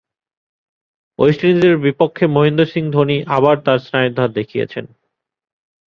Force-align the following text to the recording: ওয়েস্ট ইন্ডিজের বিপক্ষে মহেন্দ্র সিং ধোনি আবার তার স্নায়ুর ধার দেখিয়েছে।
ওয়েস্ট 1.19 1.41
ইন্ডিজের 1.43 1.77
বিপক্ষে 1.77 2.25
মহেন্দ্র 2.27 2.65
সিং 2.65 2.83
ধোনি 2.91 3.17
আবার 3.27 3.55
তার 3.65 3.79
স্নায়ুর 3.79 4.13
ধার 4.13 4.29
দেখিয়েছে। 4.31 4.79